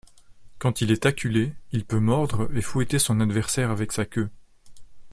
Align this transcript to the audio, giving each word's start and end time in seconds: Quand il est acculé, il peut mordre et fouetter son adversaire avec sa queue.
Quand 0.57 0.81
il 0.81 0.89
est 0.89 1.05
acculé, 1.05 1.53
il 1.71 1.85
peut 1.85 1.99
mordre 1.99 2.49
et 2.57 2.63
fouetter 2.63 2.97
son 2.97 3.19
adversaire 3.19 3.69
avec 3.69 3.91
sa 3.91 4.03
queue. 4.03 4.31